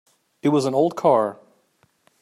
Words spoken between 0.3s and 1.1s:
It was an old